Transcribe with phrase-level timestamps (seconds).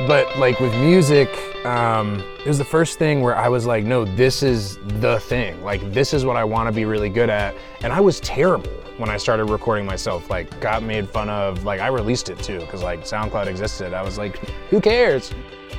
[0.00, 1.28] but like with music,
[1.64, 5.62] um, it was the first thing where I was like, no, this is the thing.
[5.62, 7.54] Like this is what I want to be really good at.
[7.80, 10.28] And I was terrible when I started recording myself.
[10.28, 11.64] Like got made fun of.
[11.64, 13.94] Like I released it too because like SoundCloud existed.
[13.94, 14.36] I was like,
[14.68, 15.32] who cares?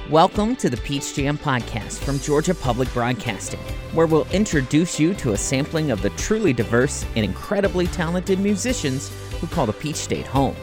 [0.09, 3.59] Welcome to the Peach Jam podcast from Georgia Public Broadcasting,
[3.93, 9.11] where we'll introduce you to a sampling of the truly diverse and incredibly talented musicians
[9.41, 10.55] who call the Peach State home.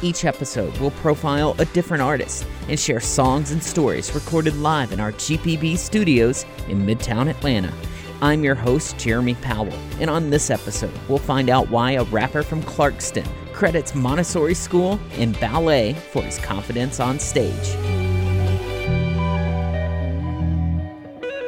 [0.00, 5.00] Each episode will profile a different artist and share songs and stories recorded live in
[5.00, 7.72] our GPB studios in Midtown Atlanta.
[8.22, 12.44] I'm your host, Jeremy Powell, and on this episode, we'll find out why a rapper
[12.44, 17.87] from Clarkston credits Montessori School and ballet for his confidence on stage.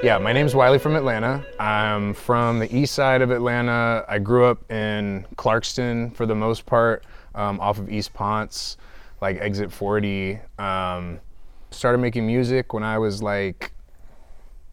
[0.02, 1.44] Yeah, my name's Wiley from Atlanta.
[1.58, 4.02] I'm from the east side of Atlanta.
[4.08, 7.04] I grew up in Clarkston for the most part,
[7.34, 8.78] um, off of East Ponce,
[9.20, 10.38] like exit 40.
[10.58, 11.20] Um,
[11.70, 13.72] started making music when I was like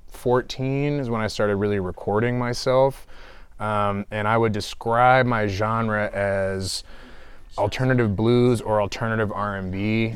[0.07, 3.05] 14 is when I started really recording myself.
[3.59, 6.85] Um, and I would describe my genre as
[7.57, 10.15] alternative blues or alternative R&B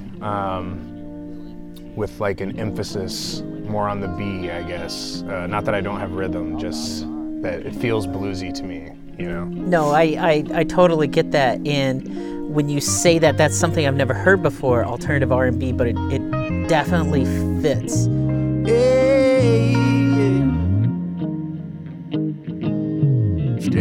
[1.96, 5.24] with like an emphasis more on the B, I guess.
[5.24, 7.06] Uh, not that I don't have rhythm, just
[7.42, 9.46] that it feels bluesy to me, you know?
[9.46, 11.66] No, I, I, I totally get that.
[11.66, 15.96] And when you say that, that's something I've never heard before, alternative R&B, but it,
[16.12, 17.26] it definitely
[17.62, 18.08] fits.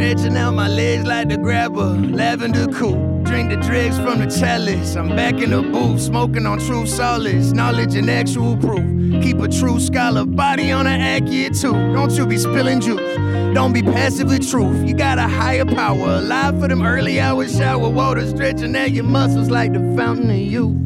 [0.00, 3.22] Stretching out my legs like the grabber, lavender coupe.
[3.22, 4.96] Drink the dregs from the chalice.
[4.96, 9.22] I'm back in the booth, smoking on true solids, knowledge and actual proof.
[9.22, 11.74] Keep a true scholar body on an accurate too.
[11.92, 13.14] Don't you be spilling juice.
[13.52, 14.88] Don't be passive with truth.
[14.88, 16.14] You got a higher power.
[16.14, 20.36] Alive for them early hours, shower water, stretching out your muscles like the fountain of
[20.38, 20.78] youth.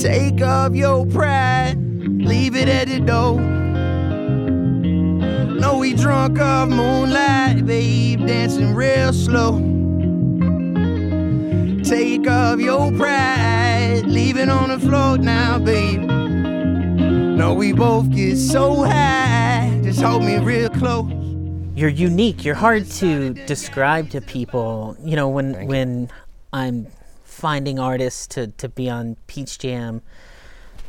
[0.00, 3.63] Take off your pride, leave it at the door.
[5.64, 9.60] Know we drunk off moonlight, babe, dancing real slow.
[11.82, 16.02] Take off your pride, leave it on the floor now, babe.
[16.02, 21.10] Know we both get so high, just hold me real close.
[21.74, 22.44] You're unique.
[22.44, 24.98] You're hard to describe to people.
[25.02, 25.68] You know, when Thank you.
[25.68, 26.10] when
[26.52, 26.88] I'm
[27.22, 30.02] finding artists to, to be on Peach Jam,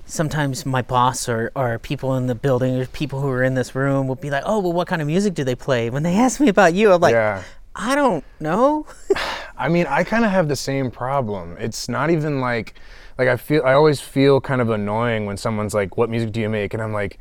[0.06, 3.76] sometimes my boss or, or people in the building or people who are in this
[3.76, 5.90] room will be like, oh, well, what kind of music do they play?
[5.90, 7.44] When they ask me about you, I'm like, yeah.
[7.76, 8.86] I don't know.
[9.58, 11.58] I mean, I kind of have the same problem.
[11.60, 12.76] It's not even like,
[13.18, 16.42] like I feel, I always feel kind of annoying when someone's like, "What music do
[16.42, 17.20] you make?" and I'm like,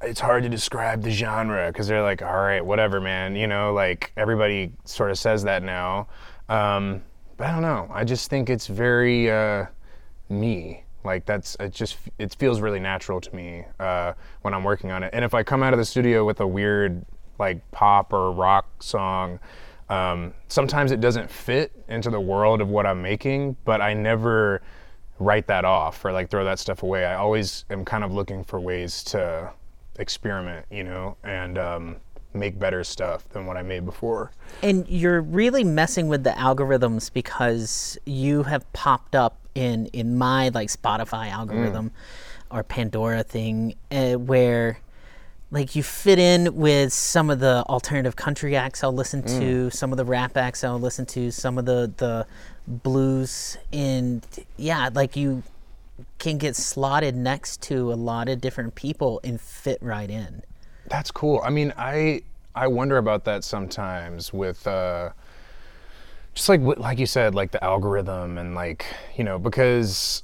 [0.00, 3.72] it's hard to describe the genre because they're like, "All right, whatever, man." You know,
[3.72, 6.08] like everybody sort of says that now.
[6.48, 7.02] Um,
[7.36, 7.88] but I don't know.
[7.92, 9.66] I just think it's very uh,
[10.28, 10.84] me.
[11.04, 11.72] Like that's it.
[11.72, 15.10] Just it feels really natural to me uh, when I'm working on it.
[15.12, 17.04] And if I come out of the studio with a weird
[17.38, 19.40] like pop or rock song,
[19.88, 23.56] um, sometimes it doesn't fit into the world of what I'm making.
[23.64, 24.62] But I never
[25.18, 27.04] write that off or like throw that stuff away.
[27.04, 29.52] I always am kind of looking for ways to
[29.98, 31.96] experiment, you know, and um,
[32.34, 34.30] make better stuff than what I made before.
[34.62, 40.48] and you're really messing with the algorithms because you have popped up in in my
[40.50, 41.92] like Spotify algorithm
[42.50, 44.78] or Pandora thing uh, where
[45.50, 49.92] like you fit in with some of the alternative country acts I'll listen to, some
[49.92, 52.26] of the rap acts I'll listen to, some of the the
[52.66, 54.24] blues and
[54.56, 55.42] yeah, like you
[56.18, 60.42] can get slotted next to a lot of different people and fit right in.
[60.88, 61.40] That's cool.
[61.44, 62.22] I mean, I
[62.54, 65.10] I wonder about that sometimes with uh,
[66.34, 70.22] just like like you said, like the algorithm and like you know because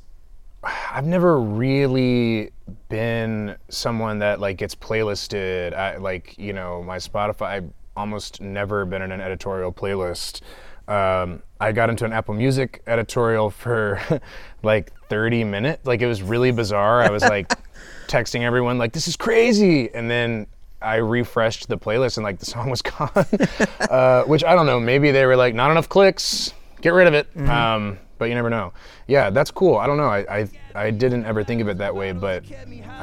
[0.62, 2.50] I've never really
[2.88, 5.74] been someone that like gets playlisted.
[5.74, 7.46] I, like you know my Spotify.
[7.46, 10.40] I've almost never been in an editorial playlist.
[10.86, 14.00] Um, I got into an Apple Music editorial for
[14.62, 15.86] like 30 minutes.
[15.86, 17.02] Like it was really bizarre.
[17.02, 17.48] I was like
[18.06, 20.46] texting everyone like, "This is crazy," and then
[20.80, 23.10] I refreshed the playlist and like the song was gone.
[23.90, 24.78] uh, which I don't know.
[24.80, 26.52] Maybe they were like, "Not enough clicks.
[26.80, 28.72] Get rid of it." Um, but you never know.
[29.06, 29.76] Yeah, that's cool.
[29.76, 30.08] I don't know.
[30.08, 32.44] I, I I didn't ever think of it that way, but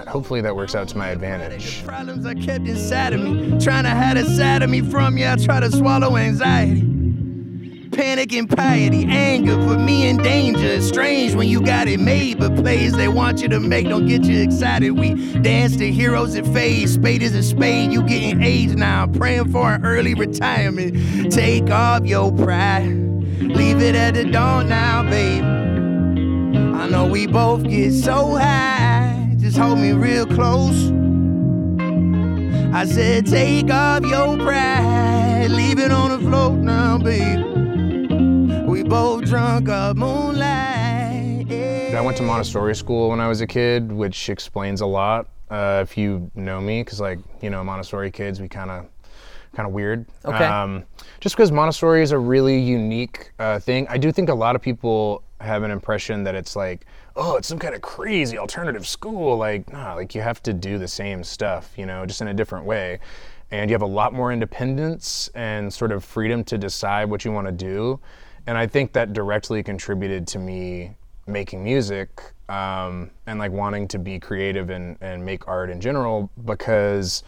[0.07, 1.83] hopefully that works out to my advantage.
[1.86, 5.27] Problems I kept inside of me, trying to hide a side of me from you.
[5.27, 6.81] I try to swallow anxiety.
[7.95, 10.65] Panic and piety, anger put me in danger.
[10.65, 14.06] It's strange when you got it made, but plays they want you to make don't
[14.06, 14.92] get you excited.
[14.92, 16.89] We dance to heroes that fade.
[16.89, 19.07] Spade is a spade, you getting age now.
[19.07, 21.31] Praying for an early retirement.
[21.31, 22.88] Take off your pride,
[23.39, 25.44] leave it at the dawn now, babe.
[26.75, 29.36] I know we both get so high.
[29.38, 30.91] Just hold me real close.
[32.74, 37.54] I said, take off your pride, leave it on the float now, babe.
[38.75, 41.50] We both drunk of moonlight.
[41.50, 45.80] I went to Montessori school when I was a kid, which explains a lot uh,
[45.81, 48.86] if you know me, because like you know Montessori kids, we kind of
[49.54, 50.06] kind of weird.
[50.25, 50.44] Okay.
[50.44, 50.83] Um,
[51.22, 54.62] just because Montessori is a really unique uh, thing, I do think a lot of
[54.62, 56.86] people have an impression that it's like,
[57.16, 59.38] oh, it's some kind of crazy alternative school.
[59.38, 62.33] Like, nah, like you have to do the same stuff, you know, just in a
[62.33, 63.00] different way.
[63.51, 67.31] And you have a lot more independence and sort of freedom to decide what you
[67.31, 68.01] want to do.
[68.47, 70.95] And I think that directly contributed to me
[71.27, 76.30] making music um, and like wanting to be creative and, and make art in general
[76.45, 77.24] because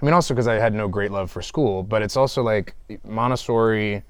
[0.00, 2.74] I mean also because I had no great love for school, but it's also like
[3.04, 4.02] Montessori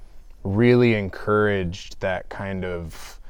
[0.45, 3.21] really encouraged that kind of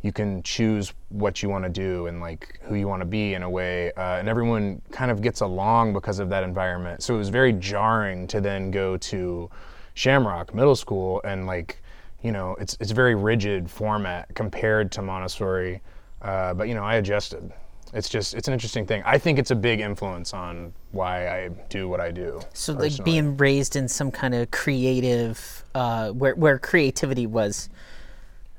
[0.00, 3.34] you can choose what you want to do and like who you want to be
[3.34, 7.02] in a way uh, and everyone kind of gets along because of that environment.
[7.02, 9.48] So it was very jarring to then go to
[9.94, 11.81] shamrock middle school and like
[12.22, 15.80] you know it's it's a very rigid format compared to montessori
[16.22, 17.52] uh, but you know i adjusted.
[17.94, 19.02] It's just it's an interesting thing.
[19.04, 23.04] I think it's a big influence on why i do what i do So like
[23.04, 27.68] being raised in some kind of creative, uh, where where creativity was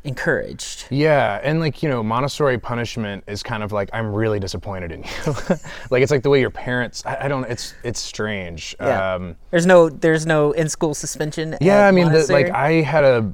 [0.03, 0.85] encouraged.
[0.89, 5.03] Yeah, and like you know, Montessori punishment is kind of like I'm really disappointed in
[5.03, 5.33] you.
[5.89, 7.05] like it's like the way your parents.
[7.05, 7.45] I, I don't.
[7.45, 8.75] It's it's strange.
[8.79, 9.15] Yeah.
[9.15, 11.57] Um, There's no there's no in school suspension.
[11.61, 13.33] yeah, I mean, the, like I had a.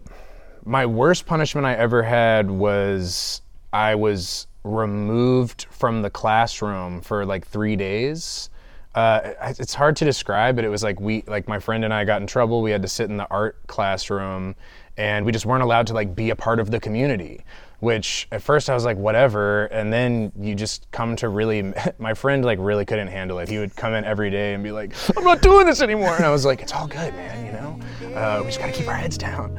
[0.66, 3.42] My worst punishment I ever had was
[3.74, 8.50] I was removed from the classroom for like three days.
[8.96, 12.04] Uh, it's hard to describe, but it was like we, like my friend and I,
[12.06, 12.62] got in trouble.
[12.62, 14.56] We had to sit in the art classroom,
[15.00, 17.44] and we just weren't allowed to like be a part of the community.
[17.80, 21.74] Which at first I was like, whatever, and then you just come to really.
[21.98, 23.48] My friend like really couldn't handle it.
[23.48, 26.26] He would come in every day and be like, "I'm not doing this anymore," and
[26.26, 27.46] I was like, "It's all good, man.
[27.46, 29.58] You know, uh, we just gotta keep our heads down."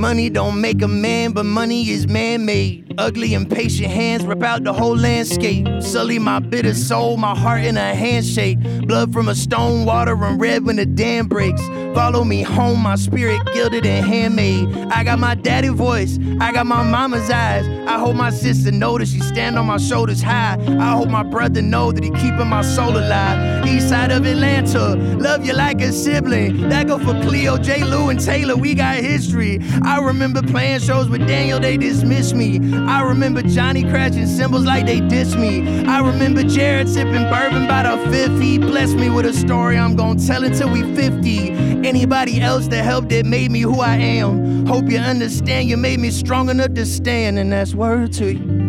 [0.00, 2.94] Money don't make a man, but money is man made.
[2.96, 5.66] Ugly, impatient hands rip out the whole landscape.
[5.82, 8.58] Sully my bitter soul, my heart in a handshake.
[8.86, 11.60] Blood from a stone, water run red when the dam breaks.
[11.94, 14.74] Follow me home, my spirit gilded and handmade.
[14.90, 17.66] I got my daddy voice, I got my mama's eyes.
[17.86, 20.56] I hope my sister know that she stand on my shoulders high.
[20.78, 23.66] I hope my brother know that he keeping my soul alive.
[23.66, 26.68] East side of Atlanta, love you like a sibling.
[26.70, 27.84] That go for Cleo, J.
[27.84, 28.56] Lou, and Taylor.
[28.56, 29.58] We got history.
[29.90, 32.60] I remember playing shows with Daniel, they dismissed me.
[32.86, 35.84] I remember Johnny crashing cymbals like they dissed me.
[35.84, 38.40] I remember Jared sipping bourbon by the fifth.
[38.40, 41.50] He blessed me with a story I'm gonna tell until we 50.
[41.84, 44.64] Anybody else that helped that made me who I am.
[44.64, 48.60] Hope you understand, you made me strong enough to stand, and that's word to you.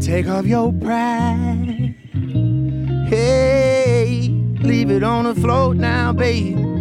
[0.00, 1.94] Take off your pride.
[3.06, 4.28] Hey,
[4.62, 6.79] leave it on the float now, babe.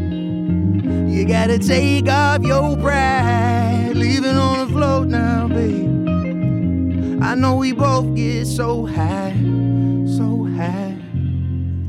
[1.10, 3.94] You gotta take off your pride.
[3.96, 6.08] Leave it on the float now, babe.
[7.24, 9.36] I know we both get so high,
[10.06, 10.96] so high.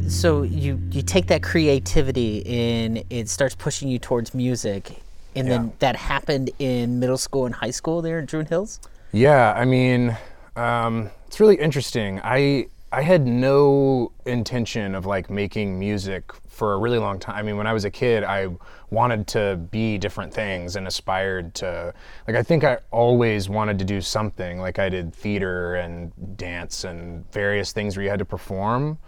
[0.09, 5.03] so you you take that creativity and it starts pushing you towards music,
[5.37, 8.81] and then that happened in middle school and high school there in Druid Hills.
[9.12, 10.17] Yeah, I mean,
[10.57, 12.21] um, it's really interesting.
[12.25, 17.37] I I had no intention of like making music for a really long time.
[17.37, 18.49] I mean, when I was a kid, I
[18.90, 21.95] wanted to be different things and aspired to
[22.29, 24.61] like I think I always wanted to do something.
[24.61, 28.99] Like I did theater and dance and various things where you had to perform.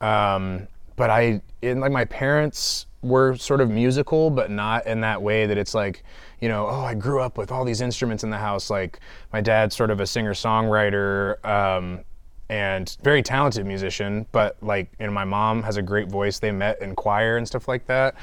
[0.00, 5.20] Um, but I, in like my parents were sort of musical, but not in that
[5.20, 6.04] way that it's like,
[6.40, 8.70] you know, oh, I grew up with all these instruments in the house.
[8.70, 9.00] Like
[9.32, 12.04] my dad's sort of a singer songwriter um,
[12.50, 16.40] and very talented musician, but like, and my mom has a great voice.
[16.40, 18.16] They met in choir and stuff like that.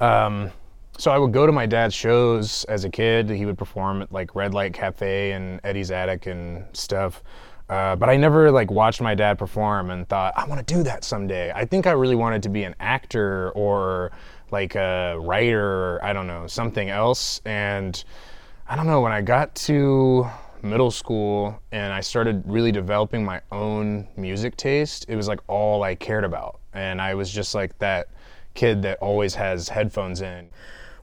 [0.00, 0.52] Um,
[0.96, 3.28] so I would go to my dad's shows as a kid.
[3.28, 7.24] He would perform at like Red Light Cafe and Eddie's Attic and stuff.
[7.68, 10.84] Uh, but I never like watched my dad perform and thought I want to do
[10.84, 11.50] that someday.
[11.52, 14.12] I think I really wanted to be an actor or
[14.52, 15.96] like a writer.
[15.96, 17.40] Or, I don't know something else.
[17.44, 18.04] And
[18.68, 20.30] I don't know when I got to
[20.64, 25.04] middle school and I started really developing my own music taste.
[25.08, 28.08] It was like all I cared about, and I was just like that
[28.54, 30.48] kid that always has headphones in.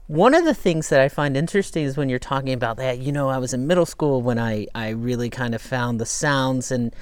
[0.08, 3.12] One of the things that I find interesting is when you're talking about that, you
[3.12, 6.70] know, I was in middle school when I, I really kind of found the sounds
[6.72, 6.94] and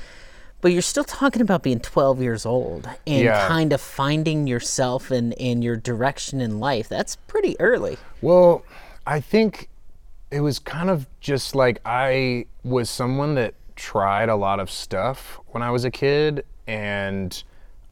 [0.60, 3.48] but you're still talking about being 12 years old and Yeah.
[3.48, 6.86] kind of finding yourself and, and your direction in life.
[6.86, 7.96] That's pretty early.
[8.20, 8.62] Well,
[9.06, 9.69] I think
[10.30, 15.40] it was kind of just like I was someone that tried a lot of stuff
[15.49, 17.42] when I was a kid and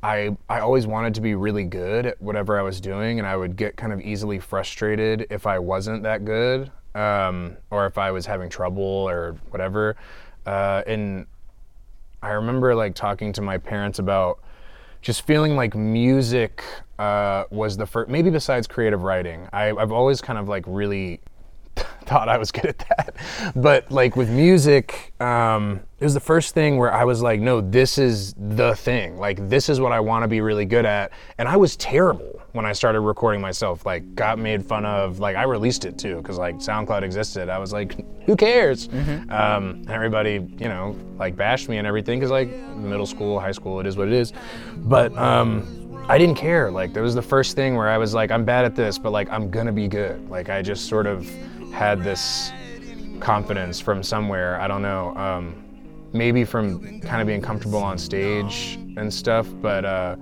[0.02, 3.36] I I always wanted to be really good at whatever I was doing and I
[3.36, 8.10] would get kind of easily frustrated if I wasn't that good um, or if I
[8.10, 9.96] was having trouble or whatever.
[10.46, 11.26] Uh, and
[12.22, 14.40] I remember like talking to my parents about
[15.00, 16.62] just feeling like music
[16.98, 19.48] uh, was the first, maybe besides creative writing.
[19.52, 21.20] I, I've always kind of like really
[22.04, 23.14] thought I was good at that.
[23.54, 27.60] But like with music, um, it was the first thing where I was like, no,
[27.60, 29.18] this is the thing.
[29.18, 31.12] Like this is what I want to be really good at.
[31.38, 33.84] And I was terrible when I started recording myself.
[33.84, 35.18] Like got made fun of.
[35.18, 37.48] Like I released it too because like SoundCloud existed.
[37.48, 38.88] I was like, who cares?
[38.88, 39.30] Mm-hmm.
[39.30, 43.80] Um, everybody, you know, like bashed me and everything because like middle school, high school,
[43.80, 44.32] it is what it is.
[44.76, 46.70] But um, I didn't care.
[46.70, 49.10] Like that was the first thing where I was like, I'm bad at this, but
[49.10, 50.30] like I'm gonna be good.
[50.30, 51.30] Like I just sort of
[51.78, 52.50] had this
[53.20, 54.60] confidence from somewhere.
[54.60, 55.14] I don't know.
[55.16, 55.54] Um,
[56.12, 60.16] maybe from kind of being comfortable on stage and stuff, but uh,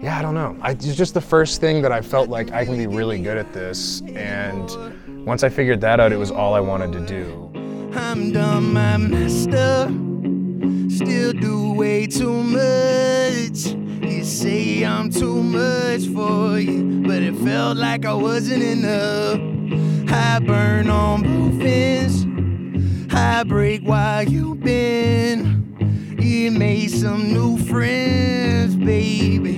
[0.00, 0.56] yeah, I don't know.
[0.62, 3.36] I, it's just the first thing that I felt like I can be really good
[3.36, 7.50] at this, and once I figured that out, it was all I wanted to do.
[7.98, 9.88] I'm dumb, I messed up.
[10.88, 13.74] Still do way too much.
[14.08, 19.50] You say I'm too much for you, but it felt like I wasn't enough.
[20.20, 22.26] I burn on both ends.
[23.14, 26.18] I break while you been.
[26.20, 29.56] You made some new friends, baby,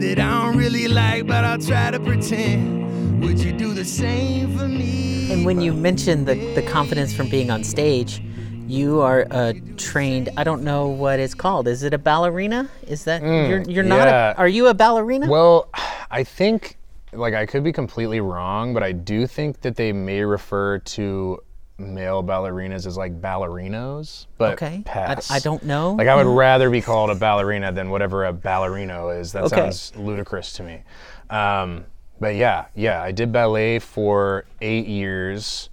[0.00, 3.22] that I don't really like, but I'll try to pretend.
[3.22, 5.32] Would you do the same for me?
[5.32, 8.20] And when you mentioned the, the confidence from being on stage,
[8.66, 10.30] you are a trained.
[10.36, 11.68] I don't know what it's called.
[11.68, 12.68] Is it a ballerina?
[12.88, 14.08] Is that you're mm, you're not?
[14.08, 14.32] yeah.
[14.32, 15.28] A, are you a ballerina?
[15.28, 15.68] Well,
[16.10, 16.76] I think,
[17.12, 21.38] like, I could be completely wrong, but I do think that they may refer to
[21.78, 24.26] male ballerinas as like ballerinos.
[24.38, 24.82] But Okay.
[24.86, 25.92] I- I don't know.
[25.92, 29.32] Like, I would rather be called a ballerina than whatever a ballerino is.
[29.32, 29.56] That Okay.
[29.56, 30.82] sounds ludicrous to me.
[31.30, 31.84] Um,
[32.20, 35.70] but yeah, yeah, I did ballet for eight years.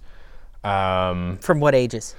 [0.64, 2.14] Um, From what ages?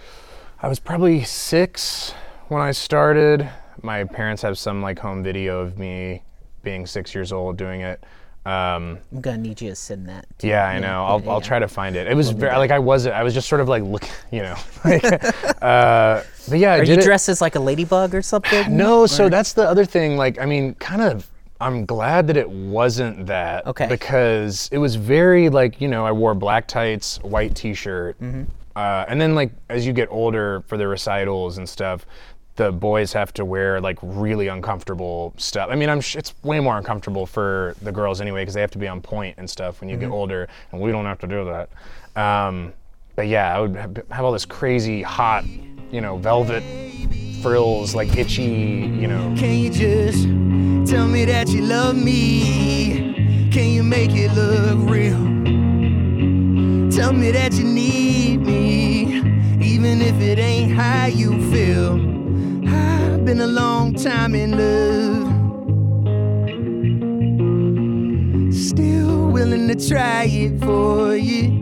[0.61, 2.13] I was probably six
[2.47, 3.49] when I started.
[3.81, 6.23] My parents have some like home video of me
[6.63, 8.03] being six years old doing it.
[8.43, 10.25] Um, I'm gonna need you to send that.
[10.39, 11.05] to yeah, I know.
[11.05, 12.07] I'll, Yeah, I'll try to find it.
[12.07, 13.13] It was very, like I wasn't.
[13.15, 14.55] I was just sort of like look, you know.
[14.83, 15.03] Like,
[15.61, 17.01] uh, but yeah, Are you it.
[17.03, 18.75] dressed as like a ladybug or something?
[18.75, 20.17] No, so that's the other thing.
[20.17, 21.27] Like, I mean, kind of.
[21.59, 23.67] I'm glad that it wasn't that.
[23.67, 23.85] Okay.
[23.87, 28.45] Because it was very like you know I wore black tights, white T-shirt, Mm-hmm.
[28.75, 32.07] uh, and then like as you get older for the recitals and stuff,
[32.57, 35.69] the boys have to wear like really uncomfortable stuff.
[35.71, 38.71] I mean, I'm sh- it's way more uncomfortable for the girls anyway because they have
[38.71, 40.05] to be on point and stuff when you Mm-hmm.
[40.09, 41.69] get older, and we don't have to do that.
[42.21, 42.73] Um,
[43.15, 45.45] but yeah, I would have, have all this crazy hot,
[45.91, 46.63] you know, velvet
[47.41, 49.33] frills, like itchy, you know.
[49.37, 50.23] Can you just
[50.91, 53.49] tell me that you love me?
[53.51, 55.17] Can you make it look real?
[56.91, 59.17] Tell me that you need me,
[59.65, 62.20] even if it ain't how you feel.
[62.71, 65.27] I've been a long time in love,
[68.53, 71.59] still willing to try it for you.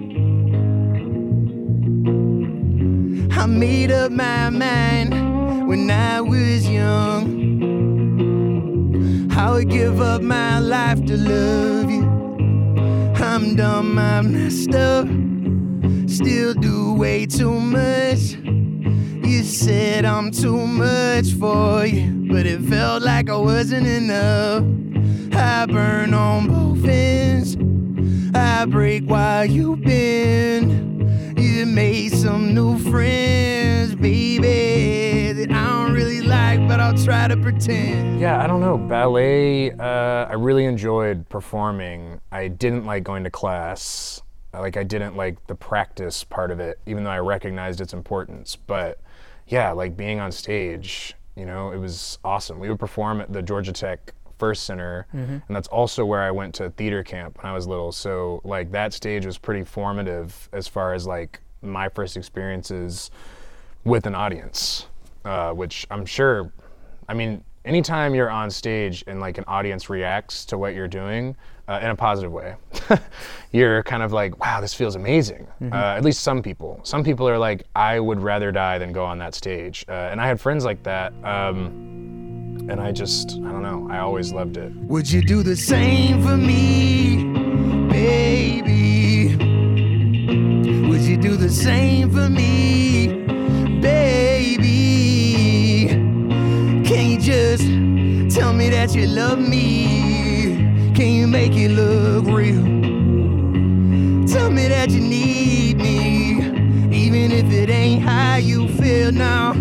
[3.31, 7.37] I made up my mind when I was young.
[9.31, 12.05] I would give up my life to love you.
[13.15, 15.07] I'm dumb, I'm messed up.
[16.09, 18.38] Still do way too much.
[19.41, 24.63] Said I'm too much for you, but it felt like I wasn't enough.
[25.35, 27.57] I burn on both ends.
[28.35, 31.39] I break while you bend.
[31.39, 37.35] You made some new friends, baby, that I don't really like, but I'll try to
[37.35, 38.19] pretend.
[38.19, 38.77] Yeah, I don't know.
[38.77, 42.21] Ballet, uh, I really enjoyed performing.
[42.31, 44.21] I didn't like going to class.
[44.53, 48.55] Like, I didn't like the practice part of it, even though I recognized its importance.
[48.55, 48.99] But
[49.47, 52.59] yeah, like being on stage, you know, it was awesome.
[52.59, 55.05] We would perform at the Georgia Tech Ferst Center,
[55.47, 57.91] and that's also where I went to theater camp when I was little.
[57.91, 63.11] So, like, that stage was pretty formative as far as like my first experiences
[63.83, 64.87] with an audience,
[65.25, 66.51] uh, which I'm sure,
[67.07, 71.35] I mean, anytime you're on stage and like an audience reacts to what you're doing
[71.67, 72.55] uh, in a positive way,
[73.51, 75.47] you're kind of like, wow, this feels amazing.
[75.61, 76.79] Uh, at least some people.
[76.83, 79.85] Some people are like, I would rather die than go on that stage.
[79.87, 81.13] Uh, and I had friends like that.
[81.23, 84.73] Um, and I just, I don't know, I always loved it.
[84.73, 87.23] Would you do the same for me,
[87.87, 89.35] baby?
[90.87, 92.88] Would you do the the same for me,
[97.29, 97.63] just
[98.35, 100.55] tell me that you love me?
[100.95, 102.63] Can you make it look real?
[104.25, 106.41] Tell me that you need me,
[106.91, 109.53] even if it ain't how you feel now.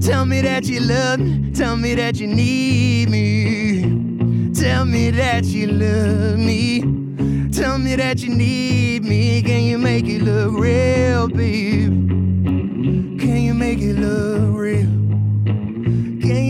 [0.00, 4.54] Tell me that you love me, tell me that you need me.
[4.54, 6.80] Tell me that you love me.
[7.50, 9.42] Tell me that you need me.
[9.42, 11.92] Can you make it look real, babe?
[13.20, 15.03] Can you make it look real?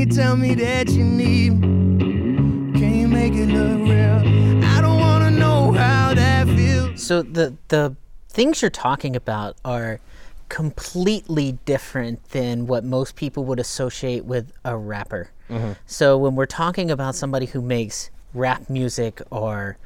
[0.04, 2.78] Can you tell me that you need me?
[2.78, 4.62] Can you make it look real?
[4.62, 7.02] I don't wanna know how that feels.
[7.02, 7.96] So the the
[8.28, 10.00] things you're talking about are
[10.50, 15.30] completely different than what most people would associate with a rapper.
[15.86, 19.78] So when we're talking about somebody who makes rap music or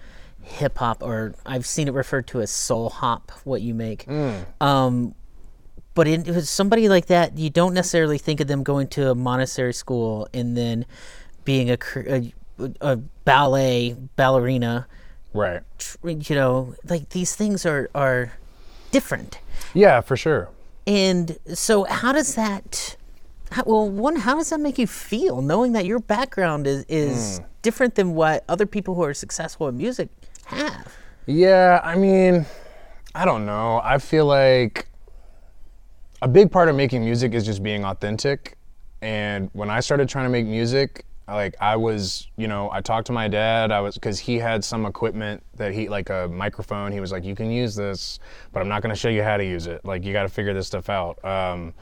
[0.42, 4.08] hip hop, or I've seen it referred to as soul hop, what you make.
[4.60, 5.14] Um,
[5.98, 9.10] but in, if it's somebody like that, you don't necessarily think of them going to
[9.10, 10.86] a Montessori school and then
[11.42, 12.32] being a, a,
[12.80, 14.86] a ballet ballerina
[15.34, 15.62] Right.
[16.04, 18.32] you know like these things are are
[18.92, 19.40] different
[19.74, 20.50] Yeah, for sure.
[20.86, 22.96] and so how does that
[23.50, 27.38] how, well one how does that make you feel knowing that your background is is
[27.38, 27.44] hmm.
[27.62, 30.10] different than what other people who are successful in music
[30.46, 30.94] have
[31.26, 32.46] Yeah, I mean,
[33.14, 33.80] I don't know.
[33.82, 34.87] I feel like
[36.22, 38.56] a big part of making music is just being authentic.
[39.00, 43.06] And when I started trying to make music, like I was, you know, I talked
[43.08, 43.70] to my dad.
[43.70, 46.90] I was because he had some equipment that he like a microphone.
[46.90, 48.18] He was like, "You can use this,
[48.52, 49.84] but I'm not going to show you how to use it.
[49.84, 51.74] Like you got to figure this stuff out." Um,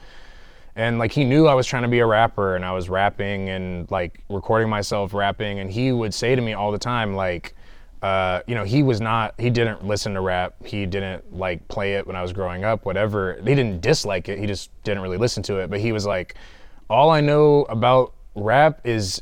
[0.77, 3.49] and like he knew I was trying to be a rapper and I was rapping
[3.49, 7.55] and like recording myself rapping and he would say to me all the time like
[8.01, 10.55] uh, you know he was not he didn't listen to rap.
[10.63, 13.35] He didn't like play it when I was growing up whatever.
[13.37, 14.37] He didn't dislike it.
[14.37, 15.69] He just didn't really listen to it.
[15.69, 16.35] But he was like
[16.89, 19.21] all I know about rap is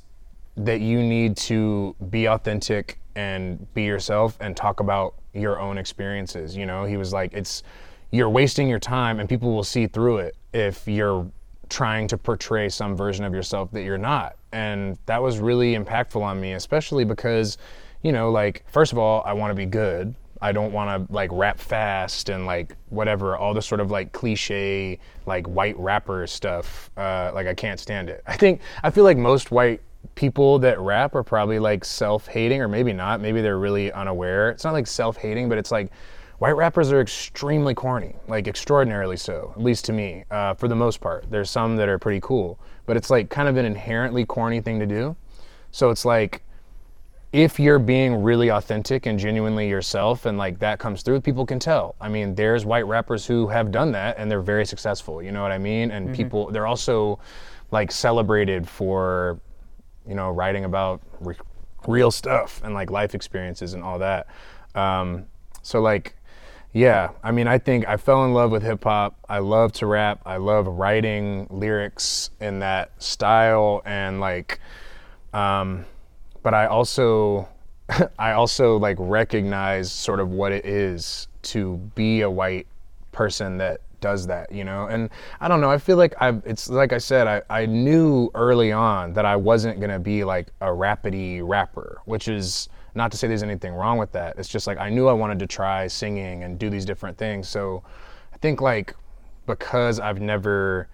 [0.58, 6.56] that you need to be authentic and be yourself and talk about your own experiences.
[6.58, 7.64] You know he was like it's
[8.12, 11.30] you're wasting your time and people will see through it if you're
[11.70, 14.36] trying to portray some version of yourself that you're not.
[14.52, 17.58] And that was really impactful on me especially because
[18.06, 20.14] you know like first of all i want to be good.
[20.42, 24.12] I don't want to like rap fast and like whatever all the sort of like
[24.12, 28.22] cliche like white rapper stuff uh, like i can't stand it.
[28.28, 29.82] I think i feel like most white
[30.14, 33.22] people that rap are probably like self-hating or maybe not.
[33.22, 34.52] Maybe they're really unaware.
[34.52, 35.90] It's not like self-hating but it's like
[36.38, 40.76] white rappers are extremely corny like extraordinarily so at least to me uh, for the
[40.76, 41.26] most part.
[41.32, 44.80] There's some that are pretty cool but it's like kind of an inherently corny thing
[44.80, 45.16] to do.
[45.72, 46.44] So it's like
[47.36, 51.60] if you're being really authentic and genuinely yourself and like that comes through people can
[51.60, 51.94] tell.
[52.00, 55.42] I mean there's white rappers who have done that and they're very successful you know
[55.42, 55.92] what i mean?
[55.92, 57.20] And people they're also
[57.72, 59.38] like celebrated for
[60.08, 61.36] you know writing about re-
[61.88, 64.28] real stuff and like life experiences and all that.
[64.74, 65.26] Um,
[65.62, 66.16] so like
[66.72, 69.20] yeah i mean i think i fell in love with hip hop.
[69.28, 70.22] I love to rap.
[70.26, 74.62] I love writing lyrics in that style and like
[75.34, 75.86] um,
[76.46, 77.50] but I also
[78.20, 82.68] I also like recognize sort of what it is to be a white
[83.12, 84.86] person that does that, you know?
[84.86, 85.10] And
[85.42, 88.72] I don't know, I feel like I've it's like I said, I, I knew early
[88.72, 93.28] on that I wasn't gonna be like a rapidy rapper, which is not to say
[93.28, 94.38] there's anything wrong with that.
[94.38, 97.50] It's just like I knew I wanted to try singing and do these different things.
[97.50, 97.82] So
[98.32, 98.94] I think like
[99.48, 100.90] because I've never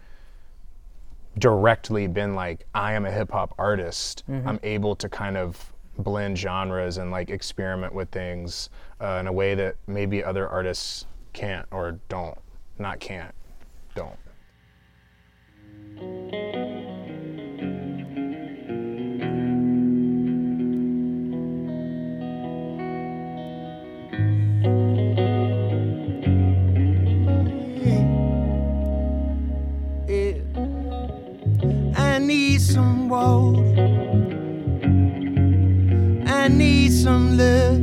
[1.38, 6.38] directly been like I am a hip hop artist, I'm able to kind of blend
[6.38, 8.70] genres and like experiment with things
[9.02, 12.38] uh, in a way that maybe other artists can't or don't.
[12.80, 13.34] Not can't,
[13.96, 16.41] don't.
[32.32, 33.66] Need some water.
[36.40, 37.82] I need some love.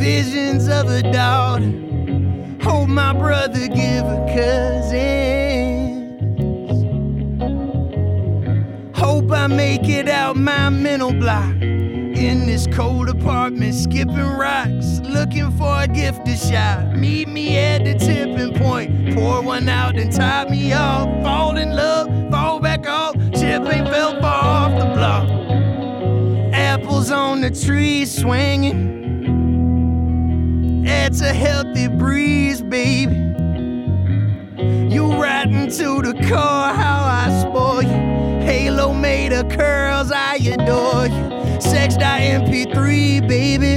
[0.00, 1.72] Visions of a daughter.
[2.66, 5.68] Hope my brother give her cousins.
[8.96, 11.54] Hope I make it out my mental block.
[12.18, 16.92] In this cold apartment, skipping rocks, looking for a gift to shop.
[16.92, 21.06] Meet me at the tipping point, pour one out and top me off.
[21.22, 25.28] Fall in love, fall back off, ship ain't fell far off the block.
[26.52, 28.74] Apples on the tree swinging,
[30.88, 33.14] adds a healthy breeze, baby.
[34.92, 38.44] You riding to the car, how I spoil you.
[38.44, 41.37] Halo made of curls, I adore you.
[41.60, 43.76] Sex.mp3, baby.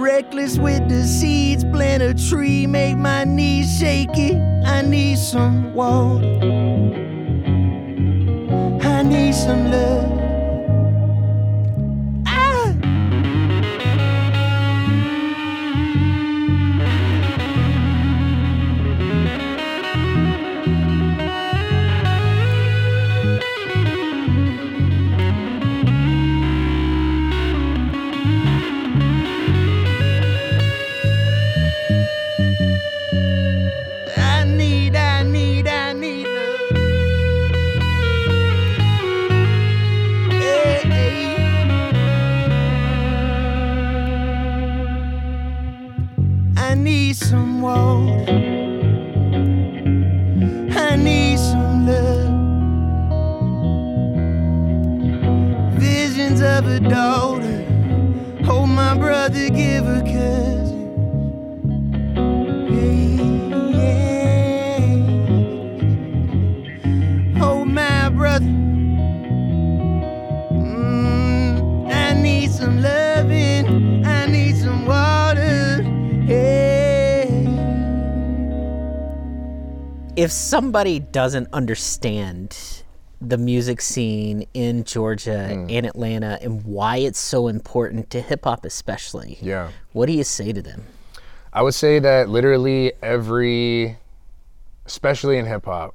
[0.00, 4.36] Reckless with the seeds, plant a tree, make my knees shaky.
[4.64, 6.24] I need some water.
[8.82, 10.25] I need some love.
[72.66, 74.04] Some loving.
[74.04, 75.82] I need some water.
[76.26, 77.28] Hey.
[80.16, 82.82] if somebody doesn't understand
[83.20, 85.66] the music scene in Georgia Hmm.
[85.70, 89.68] and Atlanta and why it's so important to hip hop, especially, Yeah.
[89.92, 90.86] what do you say to them?
[91.52, 93.98] I would say that literally every,
[94.86, 95.94] especially in hip hop,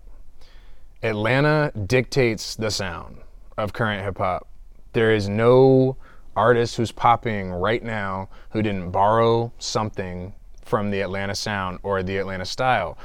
[1.04, 3.18] Atlanta dictates the sound
[3.58, 4.48] of current hip hop.
[4.94, 5.98] There is no
[6.36, 12.18] artist who's popping right now who didn't borrow something from the Atlanta sound or the
[12.18, 12.98] Atlanta style.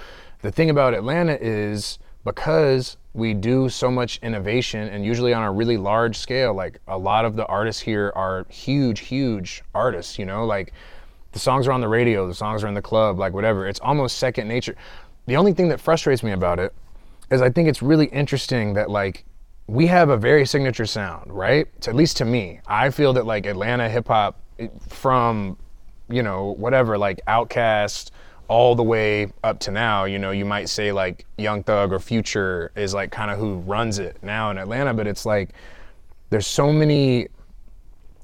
[0.43, 5.51] The thing about Atlanta is because we do so much innovation and usually on a
[5.51, 10.25] really large scale, like a lot of the artists here are huge, huge artists, you
[10.25, 10.73] know, like
[11.33, 13.67] the songs are on the radio, the songs are in the club, like whatever.
[13.67, 14.75] It's almost second nature.
[15.27, 16.73] The only thing that frustrates me about it
[17.31, 19.25] is I think it's really interesting that like
[19.69, 21.67] we have a very signature sound, right?
[21.89, 24.41] At least to me, I feel that like Atlanta hip hop
[24.89, 25.57] from
[26.09, 28.11] you know whatever like Outkast
[28.49, 31.99] all the way up to now, you know, you might say like Young Thug or
[31.99, 35.51] Future is like kind of who runs it now in Atlanta, but it's like
[36.31, 37.29] there's so many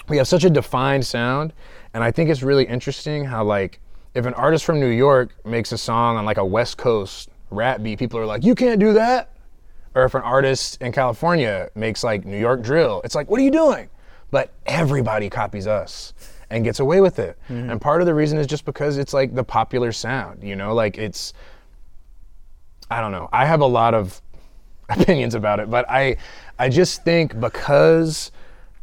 [0.09, 1.53] we have such a defined sound
[1.95, 3.81] and i think it's really interesting how like
[4.15, 7.83] if an artist from new york makes a song on like a west coast rap
[7.83, 9.32] beat people are like you can't do that
[9.95, 13.45] or if an artist in california makes like new york drill it's like what are
[13.45, 13.89] you doing?
[14.31, 16.15] But everybody copies us
[16.49, 17.39] and gets away with it.
[17.51, 17.71] Mm-hmm.
[17.71, 20.75] And part of the reason is just because it's like the popular sound you know?
[20.75, 21.33] Like it's
[22.91, 23.29] i don't know.
[23.33, 24.21] I have a lot of
[24.89, 26.17] opinions about it, but I
[26.59, 28.33] I just think because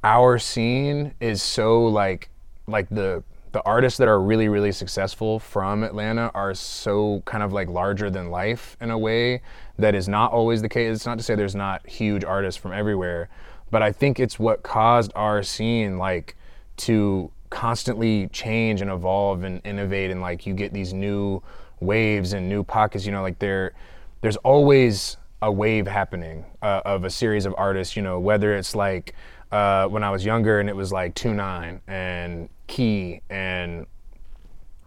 [0.03, 2.29] our scene is so like
[2.67, 7.51] like the the artists that are really really successful from Atlanta are so kind of
[7.51, 9.41] like larger than life in a way
[9.77, 10.95] that is not always the case.
[10.95, 13.29] It's not to say there's not huge artists from everywhere,
[13.71, 16.35] but I think it's what caused our scene like
[16.77, 21.41] to constantly change and evolve and innovate and like you get these new
[21.79, 23.73] waves and new pockets you know like there
[24.21, 28.75] there's always a wave happening uh, of a series of artists you know whether it's
[28.75, 29.15] like
[29.51, 33.85] uh, when i was younger and it was like 2-9 and key and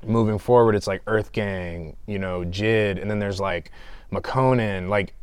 [0.04, 3.70] moving forward it's like earth gang you know jid and then there's like
[4.12, 5.14] mcconan like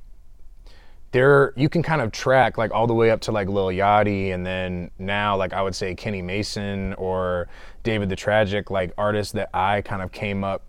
[1.12, 4.34] there you can kind of track like all the way up to like Lil Yachty
[4.34, 7.47] and then now like I would say Kenny Mason or
[7.84, 10.63] David the Tragic like artists that I kind of came up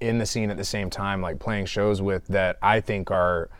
[0.00, 3.50] in the scene at the same time like playing shows with that I think are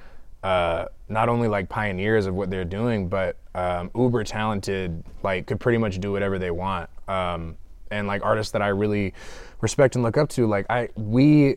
[0.43, 5.61] uh, not only like pioneers of what they're doing but um, uber talented like could
[5.61, 7.57] pretty much do whatever they want um,
[7.91, 9.15] and like artists that I really
[9.61, 11.57] respect and look up to like I we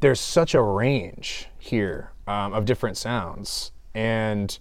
[0.00, 4.58] there's such a range here um, of different sounds and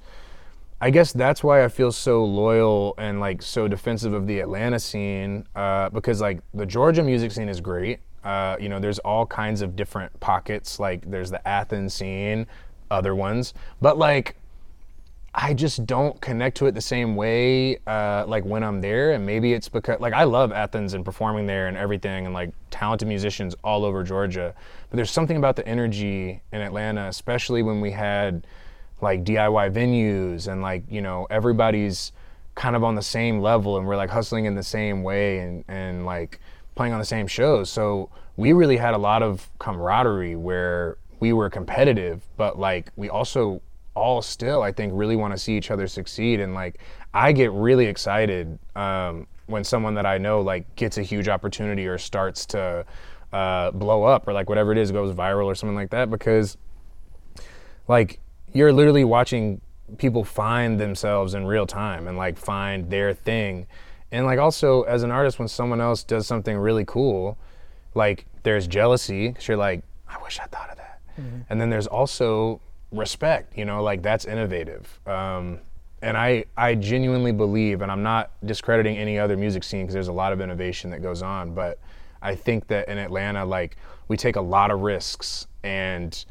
[0.81, 4.79] I guess that's why I feel so loyal and like so defensive of the Atlanta
[4.79, 7.99] scene uh, because like the Georgia music scene is great.
[8.23, 10.79] Uh, you know, there's all kinds of different pockets.
[10.79, 12.45] Like there's the Athens scene,
[12.91, 14.35] other ones, but like
[15.37, 19.11] I just don't connect to it the same way uh, like when I'm there.
[19.11, 22.51] And maybe it's because like I love Athens and performing there and everything and like
[22.71, 24.53] talented musicians all over Georgia.
[24.89, 28.47] But there's something about the energy in Atlanta, especially when we had
[29.01, 32.13] like DIY venues and like, you know, everybody's
[32.55, 35.65] kind of on the same level and we're like hustling in the same way and,
[35.67, 36.39] and like
[36.75, 37.69] playing on the same shows.
[37.69, 43.09] So we really had a lot of camaraderie where we were competitive, but like we
[43.09, 43.61] also
[43.95, 46.79] all still I think really want to see each other succeed and like
[47.13, 51.87] I get really excited um, when someone that I know like gets a huge opportunity
[51.87, 52.85] or starts to
[53.33, 56.57] uh, blow up or like whatever it is goes viral or something like that because
[57.87, 58.19] like
[58.53, 59.61] you're literally watching
[59.97, 63.65] people find themselves in real time and like find their thing.
[64.11, 67.37] And like also as an artist when someone else does something really cool
[67.95, 70.84] like there's jealousy because you're like i wish i thought of that
[71.49, 72.59] and then there's also
[72.91, 75.59] respect you know like that's innovative um,
[76.01, 80.07] and i i genuinely believe and i'm not discrediting any other music scene because there's
[80.07, 81.79] a lot of innovation that goes on but
[82.21, 86.25] i think that in atlanta like we take a lot of risks and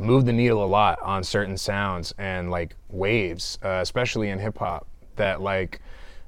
[0.00, 4.58] move the needle a lot on certain sounds and like waves, uh, especially in hip
[4.58, 4.86] hop.
[5.16, 5.80] That like,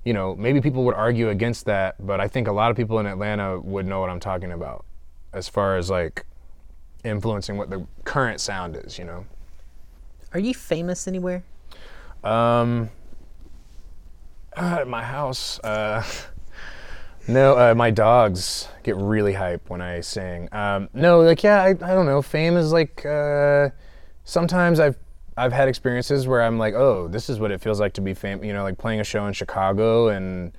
[0.04, 2.98] you know, maybe people would argue against that, but I think a lot of people
[2.98, 4.84] in Atlanta would know what I'm talking about,
[5.32, 6.26] as far as like
[7.04, 8.98] influencing what the current sound is.
[8.98, 9.26] You know.
[10.34, 11.44] Are you famous anywhere?
[12.24, 12.88] Um,
[14.56, 16.02] uh, at my house, uh,
[17.28, 20.48] no, uh, my dogs get really hype when I sing.
[20.52, 22.22] Um, no, like yeah, I, I don't know.
[22.22, 23.70] Fame is like uh,
[24.24, 24.96] sometimes I've
[25.36, 28.14] I've had experiences where I'm like, oh, this is what it feels like to be
[28.14, 28.46] famous.
[28.46, 30.52] You know, like playing a show in Chicago, and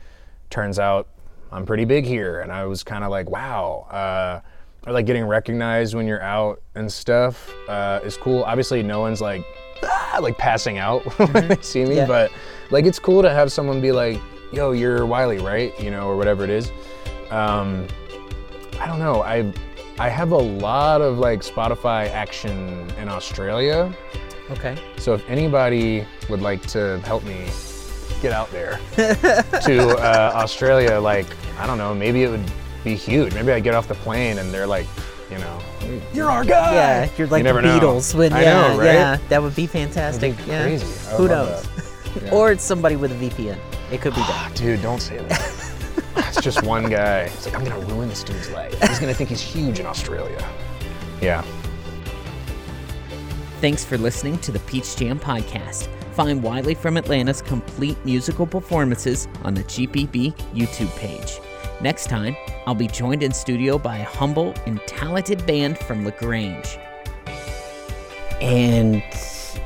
[0.49, 1.07] turns out
[1.51, 3.87] I'm pretty big here, and I was kind of like, wow.
[3.89, 4.41] Uh,
[4.85, 8.43] or like getting recognized when you're out and stuff uh, is cool.
[8.43, 9.43] Obviously, no one's like
[9.83, 12.05] ah, like passing out when they see me, Yeah.
[12.05, 12.31] but
[12.71, 14.19] like it's cool to have someone be like,
[14.51, 16.71] "Yo, you're Wiley, right?" You know, or whatever it is.
[17.31, 17.87] Um,
[18.79, 19.21] I don't know.
[19.23, 19.51] I
[19.99, 23.93] I have a lot of like Spotify action in Australia,
[24.51, 24.75] Okay.
[24.97, 27.45] so if anybody would like to help me
[28.21, 31.27] get out there to uh, Australia, like
[31.59, 32.43] I don't know, maybe it would
[32.83, 33.33] be huge.
[33.33, 34.87] Maybe I get off the plane and they're like,
[35.29, 35.59] you know,
[36.13, 36.73] you're our guy.
[36.73, 37.79] Yeah, you're like never the know.
[37.79, 38.13] Beatles.
[38.13, 38.93] When I yeah, know, right?
[38.93, 40.35] yeah, that would be fantastic.
[40.35, 40.63] That'd be yeah.
[40.63, 41.09] crazy.
[41.09, 41.67] I Who knows?
[42.21, 42.29] Yeah.
[42.31, 43.57] Or it's somebody with a VPN.
[43.91, 44.55] It could be ah, that.
[44.55, 45.73] Dude, don't say that.
[46.17, 47.21] it's just one guy.
[47.21, 48.79] It's like I'm gonna ruin this dude's life.
[48.87, 50.47] He's gonna think he's huge in Australia.
[51.21, 51.43] Yeah.
[53.61, 55.87] Thanks for listening to the Peach Jam podcast.
[56.13, 61.39] Find Wiley from Atlanta's complete musical performances on the GPB YouTube page.
[61.83, 66.79] Next time, I'll be joined in studio by a humble and talented band from LaGrange.
[68.41, 69.03] and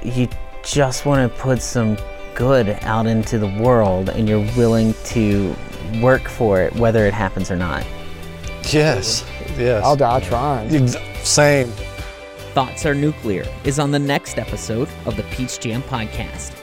[0.04, 0.28] you
[0.64, 1.98] just want to put some
[2.36, 5.56] good out into the world and you're willing to
[6.02, 7.86] work for it whether it happens or not
[8.70, 9.24] Yes.
[9.58, 9.82] Yes.
[9.86, 10.76] I'll die trying.
[10.76, 11.72] Ex- Same.
[12.54, 16.57] Thoughts Are Nuclear is on the next episode of the Peach Jam Podcast.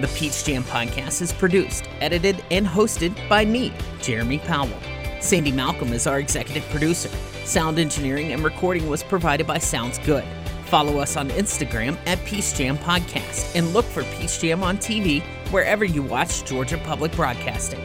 [0.00, 4.72] The Peach Jam Podcast is produced, edited, and hosted by me, Jeremy Powell.
[5.20, 7.10] Sandy Malcolm is our executive producer.
[7.44, 10.24] Sound engineering and recording was provided by Sounds Good.
[10.64, 15.22] Follow us on Instagram at Peach Jam Podcast and look for Peach Jam on TV
[15.50, 17.80] wherever you watch Georgia Public Broadcasting.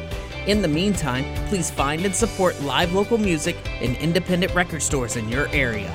[0.47, 5.28] In the meantime, please find and support live local music and independent record stores in
[5.28, 5.93] your area.